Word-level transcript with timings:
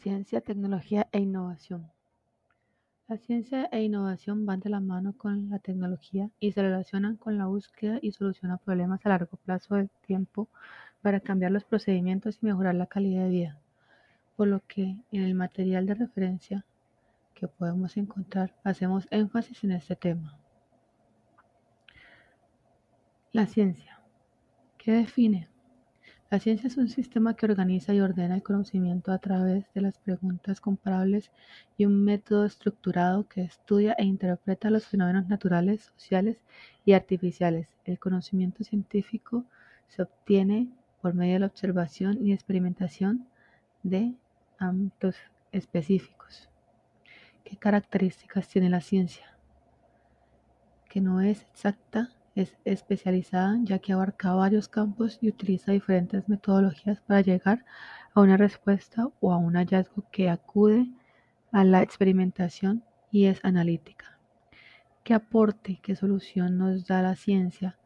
Ciencia, 0.00 0.40
tecnología 0.40 1.08
e 1.12 1.18
innovación. 1.18 1.92
La 3.06 3.18
ciencia 3.18 3.68
e 3.70 3.82
innovación 3.82 4.46
van 4.46 4.60
de 4.60 4.70
la 4.70 4.80
mano 4.80 5.12
con 5.12 5.50
la 5.50 5.58
tecnología 5.58 6.30
y 6.40 6.52
se 6.52 6.62
relacionan 6.62 7.16
con 7.16 7.36
la 7.36 7.44
búsqueda 7.44 7.98
y 8.00 8.12
solución 8.12 8.50
a 8.50 8.56
problemas 8.56 9.04
a 9.04 9.10
largo 9.10 9.36
plazo 9.36 9.74
de 9.74 9.90
tiempo 10.06 10.48
para 11.02 11.20
cambiar 11.20 11.50
los 11.50 11.64
procedimientos 11.64 12.38
y 12.40 12.46
mejorar 12.46 12.76
la 12.76 12.86
calidad 12.86 13.24
de 13.24 13.28
vida. 13.28 13.58
Por 14.36 14.48
lo 14.48 14.60
que 14.66 14.96
en 15.12 15.22
el 15.22 15.34
material 15.34 15.84
de 15.84 15.94
referencia 15.94 16.64
que 17.34 17.46
podemos 17.46 17.98
encontrar 17.98 18.54
hacemos 18.64 19.06
énfasis 19.10 19.64
en 19.64 19.72
este 19.72 19.96
tema. 19.96 20.38
La 23.32 23.46
ciencia. 23.46 24.00
¿Qué 24.78 24.92
define? 24.92 25.50
La 26.30 26.38
ciencia 26.38 26.68
es 26.68 26.76
un 26.76 26.88
sistema 26.88 27.34
que 27.34 27.46
organiza 27.46 27.92
y 27.92 28.00
ordena 28.00 28.36
el 28.36 28.44
conocimiento 28.44 29.10
a 29.10 29.18
través 29.18 29.64
de 29.74 29.80
las 29.80 29.98
preguntas 29.98 30.60
comparables 30.60 31.32
y 31.76 31.86
un 31.86 32.04
método 32.04 32.44
estructurado 32.44 33.26
que 33.26 33.42
estudia 33.42 33.94
e 33.98 34.04
interpreta 34.04 34.70
los 34.70 34.86
fenómenos 34.86 35.26
naturales, 35.26 35.90
sociales 35.96 36.36
y 36.84 36.92
artificiales. 36.92 37.66
El 37.84 37.98
conocimiento 37.98 38.62
científico 38.62 39.44
se 39.88 40.02
obtiene 40.02 40.68
por 41.02 41.14
medio 41.14 41.32
de 41.32 41.40
la 41.40 41.46
observación 41.46 42.24
y 42.24 42.32
experimentación 42.32 43.26
de 43.82 44.14
ámbitos 44.56 45.16
específicos. 45.50 46.48
¿Qué 47.42 47.56
características 47.56 48.46
tiene 48.46 48.70
la 48.70 48.80
ciencia? 48.80 49.36
Que 50.88 51.00
no 51.00 51.20
es 51.20 51.42
exacta 51.42 52.10
es 52.34 52.56
especializada 52.64 53.58
ya 53.62 53.78
que 53.78 53.92
abarca 53.92 54.32
varios 54.34 54.68
campos 54.68 55.18
y 55.20 55.28
utiliza 55.28 55.72
diferentes 55.72 56.28
metodologías 56.28 57.00
para 57.00 57.20
llegar 57.20 57.64
a 58.14 58.20
una 58.20 58.36
respuesta 58.36 59.08
o 59.20 59.32
a 59.32 59.36
un 59.36 59.54
hallazgo 59.54 60.04
que 60.10 60.30
acude 60.30 60.88
a 61.52 61.64
la 61.64 61.82
experimentación 61.82 62.84
y 63.10 63.26
es 63.26 63.44
analítica. 63.44 64.18
¿Qué 65.02 65.14
aporte, 65.14 65.80
qué 65.82 65.96
solución 65.96 66.58
nos 66.58 66.86
da 66.86 67.02
la 67.02 67.16
ciencia 67.16 67.76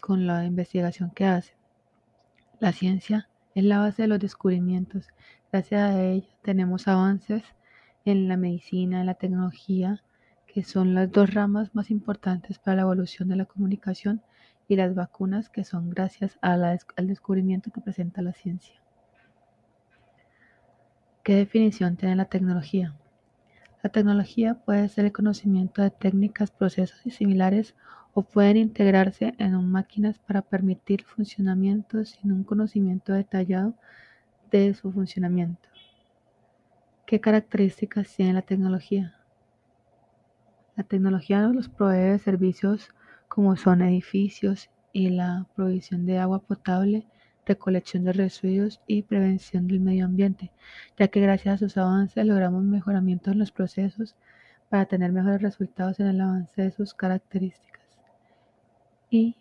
con 0.00 0.26
la 0.26 0.44
investigación 0.44 1.10
que 1.10 1.24
hace? 1.24 1.54
La 2.60 2.72
ciencia 2.72 3.28
es 3.54 3.64
la 3.64 3.78
base 3.78 4.02
de 4.02 4.08
los 4.08 4.18
descubrimientos. 4.18 5.08
Gracias 5.50 5.80
a 5.80 6.02
ella 6.02 6.28
tenemos 6.42 6.88
avances 6.88 7.42
en 8.04 8.28
la 8.28 8.36
medicina, 8.36 9.00
en 9.00 9.06
la 9.06 9.14
tecnología, 9.14 10.02
que 10.52 10.64
son 10.64 10.94
las 10.94 11.10
dos 11.10 11.32
ramas 11.32 11.74
más 11.74 11.90
importantes 11.90 12.58
para 12.58 12.76
la 12.76 12.82
evolución 12.82 13.28
de 13.28 13.36
la 13.36 13.46
comunicación, 13.46 14.22
y 14.68 14.76
las 14.76 14.94
vacunas, 14.94 15.48
que 15.48 15.64
son 15.64 15.90
gracias 15.90 16.38
al 16.40 16.80
descubrimiento 17.06 17.70
que 17.70 17.80
presenta 17.80 18.22
la 18.22 18.32
ciencia. 18.32 18.74
¿Qué 21.22 21.34
definición 21.34 21.96
tiene 21.96 22.16
la 22.16 22.24
tecnología? 22.24 22.94
La 23.82 23.90
tecnología 23.90 24.54
puede 24.54 24.88
ser 24.88 25.04
el 25.06 25.12
conocimiento 25.12 25.82
de 25.82 25.90
técnicas, 25.90 26.50
procesos 26.50 27.04
y 27.04 27.10
similares 27.10 27.74
o 28.14 28.22
pueden 28.22 28.56
integrarse 28.56 29.34
en 29.38 29.54
máquinas 29.70 30.18
para 30.18 30.42
permitir 30.42 31.04
funcionamiento 31.04 32.04
sin 32.04 32.32
un 32.32 32.44
conocimiento 32.44 33.12
detallado 33.12 33.74
de 34.50 34.72
su 34.74 34.92
funcionamiento. 34.92 35.68
¿Qué 37.06 37.20
características 37.20 38.14
tiene 38.14 38.32
la 38.32 38.42
tecnología? 38.42 39.21
La 40.74 40.84
tecnología 40.84 41.40
nos 41.48 41.68
provee 41.68 42.18
servicios 42.18 42.88
como 43.28 43.56
son 43.56 43.82
edificios 43.82 44.70
y 44.92 45.10
la 45.10 45.46
provisión 45.54 46.06
de 46.06 46.18
agua 46.18 46.38
potable, 46.38 47.06
recolección 47.44 48.04
de 48.04 48.14
residuos 48.14 48.80
y 48.86 49.02
prevención 49.02 49.68
del 49.68 49.80
medio 49.80 50.06
ambiente, 50.06 50.50
ya 50.98 51.08
que 51.08 51.20
gracias 51.20 51.54
a 51.54 51.58
sus 51.58 51.76
avances 51.76 52.24
logramos 52.24 52.64
mejoramientos 52.64 53.32
en 53.32 53.40
los 53.40 53.52
procesos 53.52 54.16
para 54.70 54.86
tener 54.86 55.12
mejores 55.12 55.42
resultados 55.42 56.00
en 56.00 56.06
el 56.06 56.20
avance 56.22 56.62
de 56.62 56.70
sus 56.70 56.94
características. 56.94 57.82
¿Y 59.10 59.36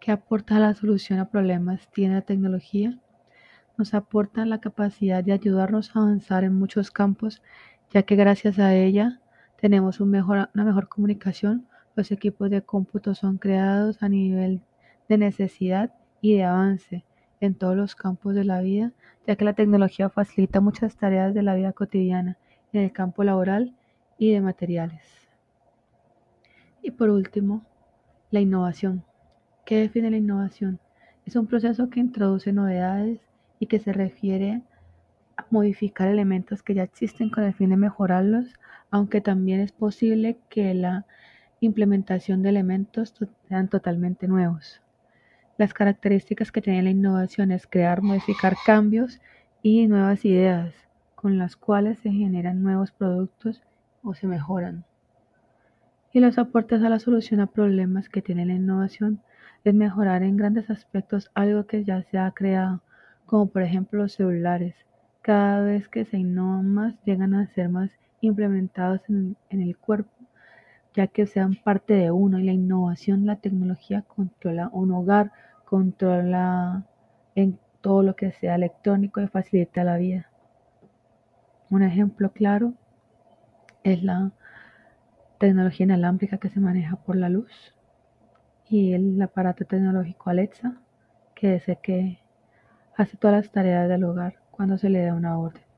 qué 0.00 0.12
aporta 0.12 0.58
la 0.58 0.74
solución 0.74 1.18
a 1.18 1.28
problemas 1.28 1.90
tiene 1.92 2.14
la 2.14 2.22
tecnología? 2.22 2.98
Nos 3.76 3.92
aporta 3.92 4.46
la 4.46 4.60
capacidad 4.60 5.22
de 5.22 5.32
ayudarnos 5.32 5.94
a 5.94 6.00
avanzar 6.00 6.44
en 6.44 6.54
muchos 6.54 6.90
campos, 6.90 7.42
ya 7.90 8.02
que 8.02 8.16
gracias 8.16 8.58
a 8.58 8.74
ella 8.74 9.20
tenemos 9.60 10.00
una 10.00 10.50
mejor 10.54 10.88
comunicación, 10.88 11.66
los 11.94 12.10
equipos 12.12 12.50
de 12.50 12.62
cómputo 12.62 13.14
son 13.14 13.36
creados 13.36 14.02
a 14.02 14.08
nivel 14.08 14.62
de 15.08 15.18
necesidad 15.18 15.92
y 16.20 16.36
de 16.36 16.44
avance 16.44 17.04
en 17.40 17.54
todos 17.54 17.76
los 17.76 17.94
campos 17.94 18.34
de 18.34 18.44
la 18.44 18.60
vida, 18.60 18.92
ya 19.26 19.36
que 19.36 19.44
la 19.44 19.52
tecnología 19.52 20.08
facilita 20.08 20.60
muchas 20.60 20.96
tareas 20.96 21.34
de 21.34 21.42
la 21.42 21.54
vida 21.54 21.72
cotidiana 21.72 22.38
en 22.72 22.82
el 22.82 22.92
campo 22.92 23.24
laboral 23.24 23.74
y 24.18 24.32
de 24.32 24.40
materiales. 24.40 25.02
Y 26.82 26.92
por 26.92 27.10
último, 27.10 27.62
la 28.30 28.40
innovación. 28.40 29.04
¿Qué 29.66 29.76
define 29.76 30.10
la 30.10 30.16
innovación? 30.16 30.78
Es 31.26 31.36
un 31.36 31.46
proceso 31.46 31.90
que 31.90 32.00
introduce 32.00 32.52
novedades 32.52 33.20
y 33.58 33.66
que 33.66 33.78
se 33.78 33.92
refiere 33.92 34.62
modificar 35.50 36.08
elementos 36.08 36.62
que 36.62 36.74
ya 36.74 36.82
existen 36.82 37.30
con 37.30 37.44
el 37.44 37.54
fin 37.54 37.70
de 37.70 37.76
mejorarlos 37.76 38.54
aunque 38.90 39.20
también 39.20 39.60
es 39.60 39.72
posible 39.72 40.38
que 40.48 40.74
la 40.74 41.06
implementación 41.60 42.42
de 42.42 42.48
elementos 42.48 43.14
sean 43.48 43.68
totalmente 43.68 44.26
nuevos. 44.26 44.82
Las 45.58 45.74
características 45.74 46.50
que 46.50 46.62
tiene 46.62 46.82
la 46.82 46.90
innovación 46.90 47.52
es 47.52 47.66
crear, 47.66 48.02
modificar 48.02 48.56
cambios 48.64 49.20
y 49.62 49.86
nuevas 49.86 50.24
ideas 50.24 50.74
con 51.14 51.38
las 51.38 51.56
cuales 51.56 51.98
se 51.98 52.10
generan 52.10 52.62
nuevos 52.62 52.92
productos 52.92 53.62
o 54.02 54.14
se 54.14 54.26
mejoran. 54.26 54.84
Y 56.12 56.20
los 56.20 56.38
aportes 56.38 56.82
a 56.82 56.88
la 56.88 56.98
solución 56.98 57.40
a 57.40 57.46
problemas 57.46 58.08
que 58.08 58.22
tiene 58.22 58.46
la 58.46 58.54
innovación 58.54 59.20
es 59.64 59.74
mejorar 59.74 60.22
en 60.22 60.36
grandes 60.36 60.70
aspectos 60.70 61.30
algo 61.34 61.66
que 61.66 61.84
ya 61.84 62.02
se 62.04 62.18
ha 62.18 62.30
creado, 62.32 62.82
como 63.26 63.50
por 63.50 63.62
ejemplo 63.62 64.00
los 64.00 64.14
celulares. 64.14 64.74
Cada 65.30 65.60
vez 65.60 65.86
que 65.86 66.04
se 66.06 66.18
innovan 66.18 66.74
más, 66.74 66.96
llegan 67.04 67.34
a 67.34 67.46
ser 67.54 67.68
más 67.68 67.88
implementados 68.20 69.00
en, 69.08 69.36
el 69.50 69.78
cuerpo, 69.78 70.10
ya 70.92 71.06
que 71.06 71.24
sean 71.28 71.54
parte 71.54 71.94
de 71.94 72.10
uno 72.10 72.40
y 72.40 72.42
la 72.42 72.50
innovación, 72.50 73.26
la 73.26 73.36
tecnología 73.36 74.02
controla 74.02 74.70
un 74.72 74.90
hogar, 74.90 75.30
controla 75.64 76.82
en 77.36 77.60
todo 77.80 78.02
lo 78.02 78.16
que 78.16 78.32
sea 78.32 78.56
electrónico 78.56 79.20
y 79.20 79.28
facilita 79.28 79.84
la 79.84 79.98
vida. 79.98 80.28
Un 81.70 81.84
ejemplo 81.84 82.32
claro 82.32 82.74
es 83.84 84.02
la 84.02 84.32
tecnología 85.38 85.84
inalámbrica 85.84 86.38
que 86.38 86.50
se 86.50 86.58
maneja 86.58 86.96
por 86.96 87.14
la 87.14 87.28
luz 87.28 87.72
y 88.68 88.94
el 88.94 89.22
aparato 89.22 89.64
tecnológico 89.64 90.28
Alexa, 90.28 90.74
que 91.36 91.54
es 91.54 91.68
el 91.68 91.78
que 91.78 92.18
hace 92.96 93.16
todas 93.16 93.44
las 93.44 93.52
tareas 93.52 93.88
del 93.88 94.02
hogar 94.02 94.39
cuando 94.60 94.76
se 94.76 94.90
le 94.90 95.06
da 95.06 95.14
una 95.14 95.38
orden. 95.38 95.69